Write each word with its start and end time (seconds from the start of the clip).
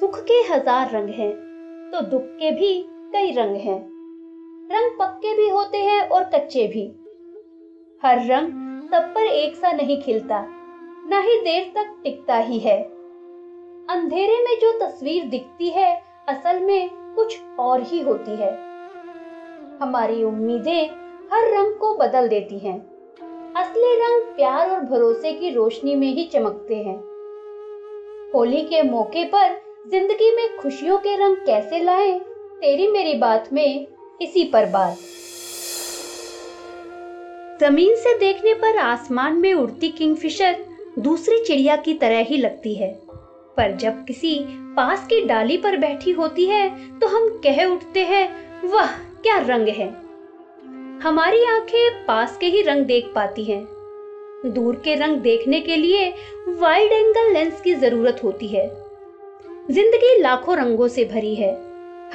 सुख 0.00 0.18
के 0.20 0.34
हज़ार 0.44 0.90
रंग 0.90 1.08
हैं 1.08 1.32
तो 1.92 2.00
दुख 2.00 2.22
के 2.38 2.50
भी 2.50 2.72
कई 3.12 3.30
रंग 3.30 3.56
हैं। 3.56 3.78
रंग 4.70 4.90
पक्के 4.98 5.34
भी 5.34 5.48
होते 5.48 5.78
हैं 5.78 6.00
और 6.02 6.24
कच्चे 6.24 6.66
भी। 6.66 6.82
हर 8.02 8.24
रंग 8.26 8.88
सब 8.90 9.12
पर 9.14 9.26
एक 9.26 9.54
सा 9.56 9.72
नहीं 9.72 10.00
खिलता, 10.00 10.40
ना 11.06 11.20
ही 11.20 11.36
देर 11.40 11.70
तक 11.74 11.94
टिकता 12.04 12.36
ही 12.38 12.58
है। 12.58 12.78
अंधेरे 13.88 14.42
में 14.44 14.58
जो 14.60 14.72
तस्वीर 14.78 15.24
दिखती 15.24 15.70
है, 15.70 15.94
असल 16.28 16.60
में 16.60 16.88
कुछ 17.14 17.38
और 17.58 17.82
ही 17.82 18.00
होती 18.00 18.36
है। 18.36 18.52
हमारी 19.80 20.22
उम्मीदें 20.24 20.86
हर 21.32 21.50
रंग 21.54 21.74
को 21.74 21.94
बदल 21.94 22.28
देती 22.28 22.58
हैं। 22.58 22.78
असली 23.56 23.94
रंग 23.96 24.34
प्यार 24.36 24.70
और 24.70 24.80
भरोसे 24.80 25.32
की 25.32 25.50
रोशनी 25.50 25.94
में 25.94 26.08
ही 26.08 26.24
चमकते 26.24 26.82
हैं। 26.82 26.96
होली 28.34 28.62
के 28.62 28.82
मौके 28.82 29.24
पर 29.24 29.62
ज़िंदगी 29.84 30.30
में 30.36 30.56
खुशियों 30.56 30.96
के 30.98 31.14
रंग 31.16 31.36
कैसे 31.36 31.78
लाए? 31.78 32.12
तेरी 32.60 32.86
मेरी 32.86 33.12
बात 33.14 33.48
में 33.52 33.86
इसी 34.20 34.44
पर 34.44 34.66
बात। 34.66 34.98
ज़मीन 37.60 37.94
से 37.96 38.16
देखने 38.18 38.54
पर 38.54 38.76
आसमान 38.76 39.36
में 39.36 39.52
उड़ती 39.54 39.88
किंगफिशर 39.88 40.56
दूसरी 40.98 41.38
चिड़िया 41.44 41.76
की 41.76 41.94
तरह 41.94 42.18
ही 42.18 42.36
लगती 42.36 42.74
है। 42.74 42.88
पर 43.56 43.72
जब 43.72 44.04
किसी 44.04 44.34
पास 44.76 45.06
की 45.06 45.20
डाली 45.20 45.56
पर 45.56 45.76
बैठी 45.76 46.10
होती 46.10 46.46
है 46.46 46.68
तो 46.98 47.06
हम 47.06 47.28
कह 47.44 47.64
उठते 47.64 48.04
हैं, 48.04 48.28
वह, 48.62 48.86
क्या 49.22 49.38
रंग 49.38 49.68
है! 49.68 49.88
हमारी 51.02 51.44
आँखें 51.46 52.04
पास 52.06 52.36
के 52.36 52.46
ही 52.46 52.62
रंग 52.62 52.84
देख 52.84 53.12
पाती 53.14 53.44
हैं। 53.44 53.62
दूर 54.46 54.80
के 54.84 54.94
रंग 54.94 55.16
देखने 55.16 55.60
के 55.60 55.76
लिए 55.76 56.08
वाइड 56.48 56.92
एंगल 56.92 57.32
लेंस 57.32 57.60
की 57.60 57.74
ज़रूरत 57.74 58.20
होती 58.24 58.46
है। 58.46 58.83
ज़िंदगी 59.68 60.18
लाखों 60.20 60.56
रंगों 60.56 60.86
से 60.88 61.04
भरी 61.04 61.34
है। 61.34 61.52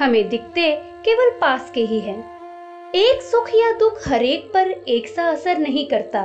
हमें 0.00 0.28
दिखते 0.28 0.70
केवल 1.04 1.30
पास 1.30 1.70
के 1.70 1.80
ही 1.80 1.98
हैं। 2.00 2.18
एक 2.94 3.22
सुख 3.22 3.48
या 3.54 3.72
दुख 3.72 4.08
हर 4.08 4.22
एक 4.22 4.50
पर 4.54 4.70
एक 4.88 5.08
सा 5.08 5.28
असर 5.28 5.58
नहीं 5.58 5.86
करता। 5.86 6.22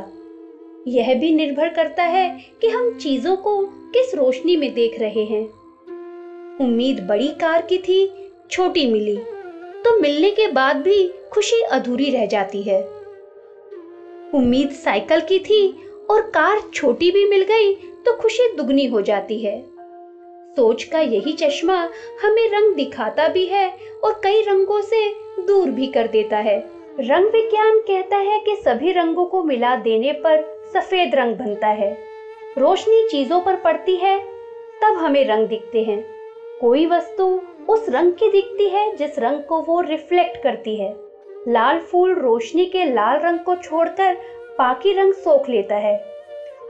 यह 0.87 1.13
भी 1.13 1.33
निर्भर 1.35 1.69
करता 1.69 2.03
है 2.03 2.29
कि 2.61 2.67
हम 2.67 2.91
चीज़ों 2.97 3.35
को 3.37 3.59
किस 3.93 4.13
रोशनी 4.15 4.55
में 4.55 4.73
देख 4.73 4.99
रहे 4.99 5.25
हैं। 5.25 5.43
उम्मीद 6.61 7.05
बड़ी 7.09 7.31
कार 7.31 7.61
की 7.61 7.77
थी, 7.77 8.09
छोटी 8.51 8.85
मिली। 8.85 9.17
तो 9.83 9.99
मिलने 9.99 10.31
के 10.31 10.47
बाद 10.47 10.77
भी 10.77 11.07
खुशी 11.33 11.61
अधूरी 11.61 12.09
रह 12.09 12.25
जाती 12.25 12.63
है। 12.63 12.81
उम्मीद 14.33 14.71
साइकिल 14.75 15.21
की 15.21 15.39
थी 15.39 15.67
और 16.09 16.21
कार 16.29 16.69
छोटी 16.73 17.11
भी 17.11 17.29
मिल 17.29 17.43
गई 17.43 17.73
तो 18.05 18.13
खुशी 18.13 18.53
दुगनी 18.57 18.85
हो 18.85 19.01
जाती 19.01 19.39
है। 19.39 19.63
सोच 20.55 20.83
का 20.83 20.99
यही 20.99 21.33
चश्मा 21.33 21.77
हमें 22.21 22.47
रंग 22.49 22.75
दिखाता 22.75 23.27
भी 23.27 23.45
है 23.45 23.67
और 24.03 24.19
कई 24.23 24.41
रंगों 24.41 24.81
से 24.81 25.09
दूर 25.39 25.69
भी 25.69 25.87
कर 25.87 26.07
देता 26.07 26.37
है। 26.37 26.57
रंग 26.99 27.25
विज्ञान 27.25 27.79
कहता 27.79 28.17
है 28.17 28.39
कि 28.39 28.55
सभी 28.55 28.91
रंगों 28.91 29.25
को 29.25 29.43
मिला 29.43 29.75
देने 29.75 30.11
पर 30.11 30.43
सफ़ेद 30.73 31.15
रंग 31.15 31.35
बनता 31.35 31.67
है। 31.67 31.97
रोशनी 32.57 33.07
चीज़ों 33.07 33.39
पर 33.39 33.55
पड़ती 33.55 33.95
है, 33.95 34.17
तब 34.81 34.97
हमें 34.97 35.25
रंग 35.25 35.47
दिखते 35.47 35.83
हैं। 35.83 36.03
कोई 36.61 36.85
वस्तु 36.85 37.41
उस 37.69 37.89
रंग 37.89 38.13
की 38.13 38.27
दिखती 38.27 38.69
है 38.69 38.95
जिस 38.95 39.19
रंग 39.19 39.41
को 39.41 39.61
वो 39.61 39.81
रिफ्लेक्ट 39.81 40.41
करती 40.43 40.75
है। 40.75 40.93
लाल 41.47 41.79
फूल 41.79 42.13
रोशनी 42.15 42.65
के 42.65 42.83
लाल 42.85 43.19
रंग 43.19 43.39
को 43.39 43.55
छोड़कर 43.55 44.13
बाकी 44.59 44.93
रंग 44.93 45.13
सोख 45.13 45.49
लेता 45.49 45.75
है। 45.75 45.95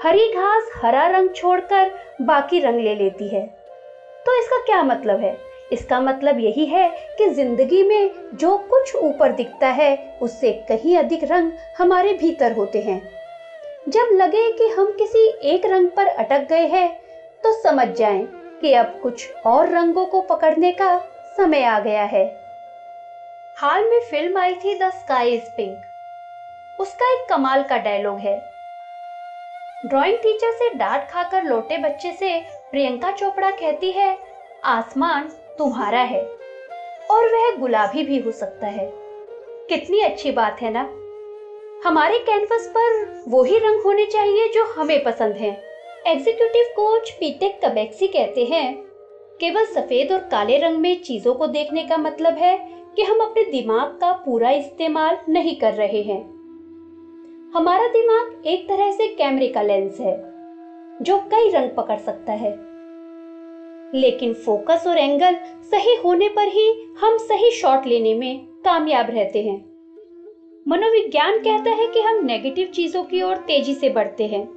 हरी 0.03 0.27
घास 0.27 0.69
हरा 0.75 1.05
रंग 1.07 1.29
छोड़कर 1.29 1.91
बाकी 2.21 2.59
रंग 2.59 2.79
ले 2.79 2.95
लेती 2.95 3.27
है। 3.27 3.64
तो 4.25 4.37
इसका 4.39 4.57
क्या 4.57 4.81
मतलब 4.83 5.19
है? 5.19 5.37
इसका 5.71 5.99
मतलब 5.99 6.39
यही 6.39 6.65
है 6.65 6.87
कि 7.17 7.27
ज़िंदगी 7.29 7.83
में 7.83 8.11
जो 8.33 8.55
कुछ 8.69 8.95
ऊपर 8.95 9.31
दिखता 9.31 9.67
है, 9.69 9.97
उससे 10.21 10.51
कहीं 10.69 10.97
अधिक 10.97 11.23
रंग 11.23 11.51
हमारे 11.77 12.13
भीतर 12.13 12.51
होते 12.51 12.81
हैं। 12.81 12.99
जब 13.87 14.09
लगे 14.13 14.49
कि 14.51 14.67
हम 14.67 14.91
किसी 14.91 15.27
एक 15.49 15.65
रंग 15.65 15.89
पर 15.89 16.07
अटक 16.07 16.47
गए 16.49 16.65
हैं 16.67 16.89
तो 17.43 17.51
समझ 17.53 17.87
जाएँ 17.87 18.25
कि 18.61 18.73
अब 18.73 18.99
कुछ 19.03 19.29
और 19.45 19.69
रंगों 19.69 20.05
को 20.05 20.21
पकड़ने 20.21 20.71
का 20.71 20.97
समय 21.37 21.63
आ 21.63 21.79
गया 21.79 22.03
है। 22.03 22.25
हाल 23.57 23.89
में 23.89 23.99
फ़िल्म 24.01 24.37
आई 24.37 24.53
थी 24.55 24.73
द 24.73 24.89
स्काई 24.91 25.31
इज़ 25.31 25.49
पिंक। 25.57 25.81
उसका 26.79 27.11
एक 27.13 27.27
कमाल 27.29 27.63
का 27.63 27.77
डायलॉग 27.77 28.19
है। 28.19 28.54
ड्राइंग 29.79 30.17
टीचर 30.17 30.51
से 30.51 30.69
डांट 30.69 31.01
खाकर 31.09 31.43
लौटे 31.43 31.77
बच्चे 31.77 32.11
से 32.11 32.39
प्रियंका 32.71 33.11
चोपड़ा 33.11 33.49
कहती 33.51 33.91
है, 33.91 34.17
आसमान 34.63 35.27
तुम्हारा 35.57 35.99
है 35.99 36.21
और 37.11 37.25
वह 37.25 37.57
गुलाबी 37.57 38.03
भी 38.03 38.19
हो 38.19 38.31
सकता 38.31 38.67
है। 38.67 38.87
कितनी 39.69 39.99
अच्छी 40.01 40.31
बात 40.31 40.61
है 40.61 40.71
ना? 40.71 40.81
हमारे 41.85 42.19
कैनवस 42.19 42.67
पर 42.67 43.23
वो 43.27 43.43
ही 43.43 43.57
रंग 43.57 43.81
होने 43.81 44.05
चाहिए 44.05 44.47
जो 44.47 44.63
हमें 44.73 45.03
पसंद 45.03 45.35
है। 45.35 45.51
एग्जीक्यूटिव 46.07 46.73
कोच 46.75 47.11
पीटेक 47.11 47.59
कबेक्सी 47.65 48.07
कहते 48.07 48.45
हैं, 48.45 48.75
केवल 49.39 49.65
सफ़ेद 49.65 50.11
और 50.11 50.27
काले 50.31 50.57
रंग 50.57 50.77
में 50.77 51.01
चीज़ों 51.01 51.33
को 51.33 51.47
देखने 51.47 51.83
का 51.83 51.97
मतलब 51.97 52.37
है 52.37 52.57
कि 52.95 53.03
हम 53.03 53.19
अपने 53.19 53.43
दिमाग 53.43 53.97
का 54.01 54.11
पूरा 54.25 54.49
इस्तेमाल 54.51 55.17
नहीं 55.29 55.59
कर 55.59 55.73
रहे 55.73 56.01
हैं। 56.01 56.34
हमारा 57.55 57.87
दिमाग 57.87 58.47
एक 58.47 58.69
तरह 58.69 58.91
से 58.91 59.07
कैमरे 59.07 59.47
का 59.47 59.61
लेंस 59.61 59.99
है, 59.99 60.33
जो 61.01 61.17
कई 61.17 61.49
रंग 61.49 61.69
पकड़ 61.69 61.97
सकता 61.97 62.33
है। 62.33 62.51
लेकिन 63.93 64.33
फोकस 64.33 64.83
और 64.87 64.97
एंगल 64.97 65.35
सही 65.71 65.95
होने 65.95 66.29
पर 66.29 66.47
ही 66.47 66.87
हम 66.99 67.17
सही 67.17 67.51
शॉट 67.51 67.85
लेने 67.85 68.13
में 68.13 68.45
कामयाब 68.65 69.09
रहते 69.09 69.43
हैं। 69.43 69.65
मनोविज्ञान 70.67 71.37
कहता 71.39 71.71
है 71.71 71.87
कि 71.87 72.01
हम 72.01 72.25
नेगेटिव 72.25 72.67
चीज़ों 72.67 73.03
की 73.03 73.21
ओर 73.21 73.37
तेज़ी 73.37 73.73
से 73.73 73.89
बढ़ते 73.89 74.27
हैं। 74.27 74.47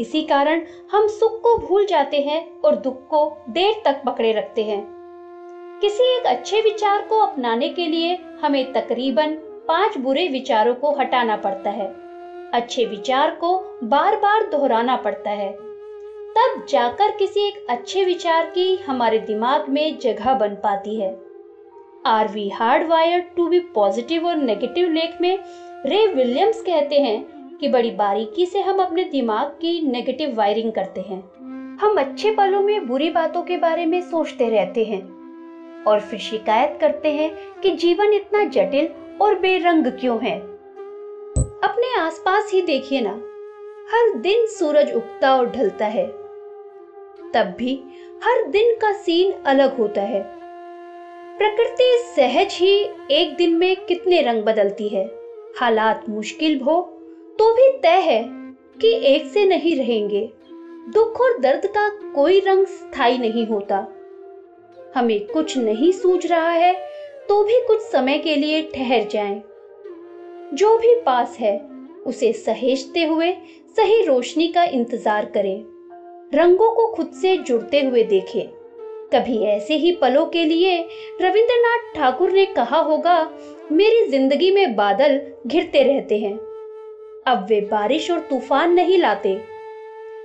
इसी 0.00 0.22
कारण 0.22 0.62
हम 0.90 1.06
सुख 1.06 1.40
को 1.42 1.58
भूल 1.58 1.86
जाते 1.86 2.20
हैं 2.20 2.60
और 2.60 2.76
दुख 2.76 3.06
को 3.06 3.36
देर 3.48 3.82
तक 3.84 4.02
पकड़े 4.06 4.32
रखते 4.32 4.64
हैं। 4.64 4.86
किसी 5.80 6.16
एक 6.16 6.26
अच्छे 6.26 6.60
विचार 6.60 7.02
को 7.02 7.18
अपनाने 7.18 7.68
के 7.68 7.86
लिए 7.86 8.18
हमें 8.42 8.72
तकरीबन 8.72 9.34
पाँच 9.68 9.98
बुरे 9.98 10.28
विचारों 10.28 10.74
को 10.74 10.90
हटाना 10.90 11.36
पड़ता 11.36 11.70
है। 11.70 12.07
अच्छे 12.54 12.84
विचार 12.84 13.30
को 13.30 13.78
बार 13.84 14.16
बार 14.16 14.48
दोहराना 14.50 14.96
पड़ता 14.96 15.30
है। 15.30 15.52
तब 16.30 16.66
जाकर 16.68 17.10
किसी 17.10 17.40
एक 17.40 17.66
अच्छे 17.70 18.04
विचार 18.04 18.46
की 18.46 18.76
हमारे 18.76 19.18
दिमाग 19.18 19.68
में 19.68 19.98
जगह 19.98 20.34
बन 20.34 20.54
पाती 20.54 21.00
है। 21.00 21.20
Are 22.06 22.28
we 22.28 22.48
hard 22.48 22.88
wire 22.88 23.20
to 23.36 23.46
be 23.46 23.60
positive 23.60 24.26
और 24.26 24.36
नेगेटिव 24.36 24.90
लेख 24.90 25.20
में 25.20 25.38
रे 25.86 26.06
विलियम्स 26.06 26.62
कहते 26.62 27.00
हैं 27.00 27.22
कि 27.60 27.68
बड़ी 27.68 27.90
बारीकी 27.90 28.46
से 28.46 28.60
हम 28.60 28.82
अपने 28.82 29.04
दिमाग 29.04 29.46
की 29.46 29.80
नेगेटिव 29.82 30.34
वायरिंग 30.34 30.72
करते 30.72 31.00
हैं। 31.00 31.22
हम 31.80 32.00
अच्छे 32.00 32.30
पलों 32.30 32.62
में 32.62 32.86
बुरी 32.86 33.10
बातों 33.10 33.42
के 33.42 33.56
बारे 33.56 33.86
में 33.86 34.00
सोचते 34.00 34.48
रहते 34.48 34.84
हैं 34.84 35.02
और 35.84 36.00
फिर 36.00 36.20
शिकायत 36.20 36.78
करते 36.80 37.12
हैं 37.12 37.30
कि 37.62 37.70
जीवन 37.70 38.12
इतना 38.12 38.44
जटिल 38.44 38.88
और 39.20 39.38
बेरंग 39.38 39.86
क्यों 39.86 40.20
है। 40.20 40.57
अपने 41.68 41.88
आसपास 42.00 42.50
ही 42.52 42.60
देखिए 42.62 43.00
ना, 43.00 43.10
हर 43.90 44.12
दिन 44.18 44.46
सूरज 44.46 44.92
उगता 44.92 45.34
और 45.36 45.50
ढलता 45.50 45.86
है। 45.86 46.06
तब 47.34 47.54
भी 47.58 47.74
हर 48.24 48.42
दिन 48.44 48.74
का 48.74 48.92
सीन 48.92 49.32
अलग 49.46 49.76
होता 49.76 50.02
है। 50.02 50.22
प्रकृति 51.38 51.90
सहज 52.16 52.54
ही 52.54 52.70
एक 53.10 53.34
दिन 53.36 53.54
में 53.54 53.84
कितने 53.86 54.20
रंग 54.22 54.42
बदलती 54.44 54.88
है। 54.88 55.04
हालात 55.58 56.08
मुश्किल 56.08 56.60
हो 56.60 56.80
तो 57.38 57.52
भी 57.54 57.68
तय 57.78 58.00
है 58.02 58.22
कि 58.80 58.94
एक 59.06 59.26
से 59.26 59.44
नहीं 59.46 59.76
रहेंगे। 59.76 60.28
दुख 60.88 61.20
और 61.20 61.38
दर्द 61.38 61.66
का 61.66 61.88
कोई 62.14 62.40
रंग 62.40 62.66
स्थायी 62.66 63.18
नहीं 63.18 63.46
होता। 63.46 63.86
हमें 64.94 65.26
कुछ 65.26 65.56
नहीं 65.58 65.92
सूझ 65.92 66.26
रहा 66.26 66.50
है 66.50 66.72
तो 67.28 67.42
भी 67.44 67.60
कुछ 67.66 67.82
समय 67.82 68.18
के 68.18 68.36
लिए 68.36 68.62
ठहर 68.74 69.02
जाएँ। 69.02 69.40
जो 70.54 70.76
भी 70.78 70.94
पास 71.00 71.36
है, 71.40 71.58
उसे 72.06 72.32
सहेजते 72.32 73.04
हुए 73.04 73.32
सही 73.76 74.02
रोशनी 74.02 74.48
का 74.48 74.64
इंतज़ार 74.64 75.24
करें। 75.24 75.64
रंगों 76.34 76.70
को 76.70 76.86
खुद 76.86 77.10
से 77.12 77.36
जुड़ते 77.36 77.80
हुए 77.80 78.02
देखें। 78.02 78.48
कभी 79.12 79.38
ऐसे 79.38 79.74
ही 79.74 79.92
पलों 79.92 80.24
के 80.26 80.44
लिए 80.44 80.78
रविंद्रनाथ 81.22 81.94
ठाकुर 81.94 82.32
ने 82.32 82.46
कहा 82.46 82.78
होगा, 82.78 83.30
मेरी 83.72 84.06
ज़िंदगी 84.06 84.50
में 84.50 84.74
बादल 84.76 85.20
घिरते 85.46 85.82
रहते 85.82 86.18
हैं। 86.18 86.34
अब 87.26 87.46
वे 87.48 87.60
बारिश 87.60 88.10
और 88.10 88.20
तूफ़ान 88.20 88.72
नहीं 88.72 88.98
लाते। 88.98 89.34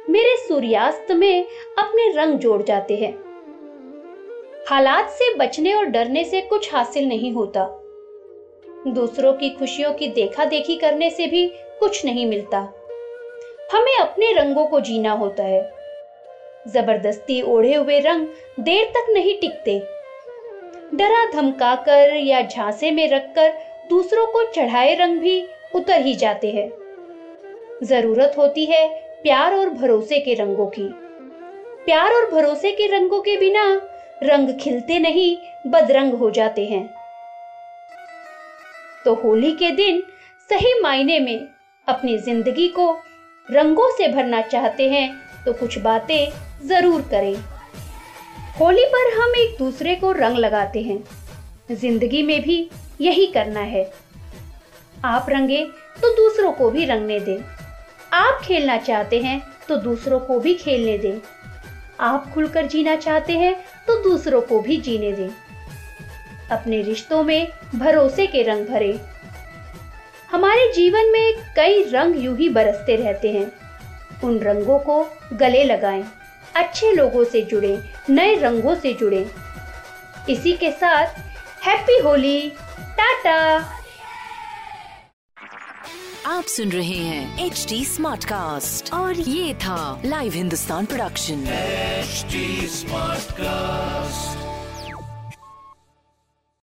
मेरे 0.09 0.35
सूर्यास्त 0.37 1.11
में 1.11 1.45
अपने 1.77 2.11
रंग 2.11 2.39
जोड़ 2.39 2.61
जाते 2.61 2.95
हैं। 2.95 3.13
हालात 4.69 5.09
से 5.09 5.33
बचने 5.35 5.73
और 5.73 5.85
डरने 5.85 6.23
से 6.23 6.41
कुछ 6.41 6.73
हासिल 6.73 7.07
नहीं 7.07 7.31
होता। 7.33 7.82
दूसरों 8.87 9.33
की 9.33 9.49
खुशियों 9.49 9.91
की 9.93 10.07
देखा 10.07 10.45
देखी 10.45 10.75
करने 10.75 11.09
से 11.09 11.27
भी 11.27 11.45
कुछ 11.79 12.05
नहीं 12.05 12.25
मिलता। 12.25 12.57
हमें 13.73 13.97
अपने 13.97 14.31
रंगों 14.33 14.65
को 14.65 14.79
जीना 14.79 15.11
होता 15.11 15.43
है। 15.43 15.61
ज़बरदस्ती 16.67 17.41
ओढ़े 17.41 17.75
हुए 17.75 17.99
रंग 17.99 18.27
देर 18.59 18.85
तक 18.85 19.05
नहीं 19.09 19.33
टिकते। 19.35 19.79
डरा 20.93 21.25
धमकाकर 21.31 22.15
या 22.15 22.41
झांसे 22.41 22.91
में 22.91 23.07
रखकर 23.07 23.53
दूसरों 23.89 24.25
को 24.27 24.43
चढ़ाए 24.43 24.93
रंग 24.95 25.19
भी 25.19 25.43
उतर 25.75 26.01
ही 26.01 26.15
जाते 26.15 26.51
हैं। 26.51 26.69
ज़रूरत 27.83 28.33
होती 28.37 28.65
है 28.65 28.87
प्यार 29.23 29.53
और 29.53 29.69
भरोसे 29.69 30.19
के 30.19 30.33
रंगों 30.33 30.67
की। 30.67 30.89
प्यार 31.85 32.11
और 32.11 32.29
भरोसे 32.31 32.71
के 32.71 32.87
रंगों 32.87 33.19
के 33.21 33.37
बिना 33.37 33.81
रंग 34.23 34.49
खिलते 34.59 34.99
नहीं, 34.99 35.37
बदरंग 35.67 36.13
हो 36.13 36.31
जाते 36.31 36.65
हैं। 36.65 37.02
तो 39.05 39.13
होली 39.15 39.51
के 39.51 39.71
दिन 39.71 40.01
सही 40.49 40.79
मायने 40.81 41.19
में 41.19 41.47
अपनी 41.87 42.17
ज़िंदगी 42.17 42.67
को 42.69 42.91
रंगों 43.47 43.89
से 43.97 44.07
भरना 44.07 44.41
चाहते 44.43 44.89
हैं 44.89 45.09
तो 45.45 45.53
कुछ 45.53 45.77
बातें 45.79 46.67
ज़रूर 46.67 47.01
करें। 47.11 47.35
होली 48.59 48.85
पर 48.85 49.11
हम 49.13 49.35
एक 49.37 49.57
दूसरे 49.59 49.95
को 49.95 50.11
रंग 50.11 50.37
लगाते 50.37 50.81
हैं। 50.81 51.03
ज़िंदगी 51.71 52.23
में 52.23 52.41
भी 52.41 52.69
यही 53.01 53.25
करना 53.27 53.59
है। 53.59 53.91
आप 55.05 55.25
रंगे 55.29 55.63
तो 56.01 56.15
दूसरों 56.15 56.51
को 56.51 56.69
भी 56.69 56.85
रंगने 56.85 57.19
दें। 57.19 57.37
आप 58.13 58.41
खेलना 58.43 58.77
चाहते 58.79 59.19
हैं 59.21 59.41
तो 59.67 59.75
दूसरों 59.77 60.19
को 60.19 60.39
भी 60.39 60.53
खेलने 60.55 60.97
दें। 60.97 61.19
आप 61.99 62.31
खुलकर 62.33 62.67
जीना 62.67 62.95
चाहते 62.95 63.37
हैं 63.37 63.53
तो 63.87 64.01
दूसरों 64.03 64.41
को 64.41 64.59
भी 64.59 64.77
जीने 64.77 65.11
दें। 65.11 65.29
अपने 66.53 66.81
रिश्तों 66.81 67.23
में 67.23 67.51
भरोसे 67.75 68.27
के 68.27 68.43
रंग 68.43 68.65
भरे। 68.67 68.99
हमारे 70.31 70.71
जीवन 70.73 71.11
में 71.11 71.33
कई 71.55 71.83
रंग 71.83 72.23
यूँ 72.23 72.37
ही 72.37 72.49
बरसते 72.49 72.95
रहते 72.95 73.31
हैं। 73.33 73.51
उन 74.23 74.39
रंगों 74.39 74.79
को 74.79 75.03
गले 75.33 75.63
लगाएँ 75.63 76.03
अच्छे 76.55 76.91
लोगों 76.91 77.23
से 77.23 77.41
जुड़े 77.41 77.77
नए 78.09 78.35
रंगों 78.39 78.75
से 78.75 78.93
जुड़े। 78.93 79.25
इसी 80.29 80.53
के 80.53 80.71
साथ 80.71 81.19
हैप्पी 81.65 81.99
होली 81.99 82.49
टाटा 82.97 83.39
आप 86.25 86.43
सुन 86.43 86.69
रहे 86.69 86.97
हैं 86.97 87.45
एच 87.45 87.65
डी 87.69 87.83
स्मार्ट 87.85 88.25
कास्ट 88.25 88.93
और 88.93 89.15
ये 89.15 89.53
था 89.53 90.01
live 90.05 90.33
Hindustan 90.33 90.85
production 90.85 91.43
smart 92.73 93.31
cast 93.31 94.52